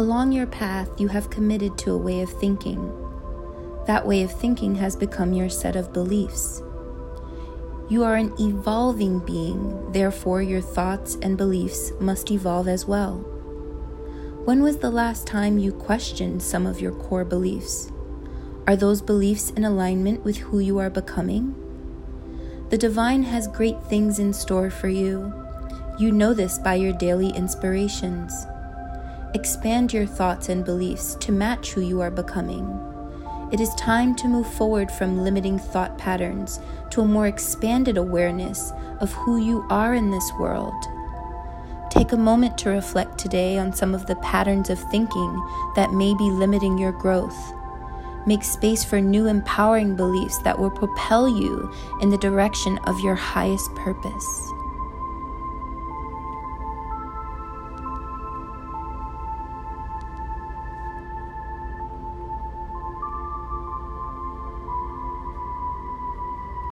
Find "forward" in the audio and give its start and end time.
34.54-34.90